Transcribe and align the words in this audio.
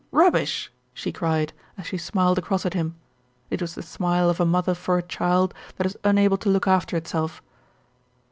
"Rubbish!" 0.09 0.71
she 0.95 1.11
cried, 1.11 1.53
as 1.77 1.85
she 1.85 1.99
smiled 1.99 2.39
across 2.39 2.65
at 2.65 2.73
him; 2.73 2.95
it 3.51 3.61
was 3.61 3.75
the 3.75 3.83
smile 3.83 4.31
of 4.31 4.39
a 4.39 4.45
mother 4.47 4.73
for 4.73 4.97
a 4.97 5.03
child 5.03 5.53
that 5.77 5.85
is 5.85 5.95
unable 6.03 6.37
to 6.37 6.49
look 6.49 6.67
after 6.67 6.97
itself. 6.97 7.43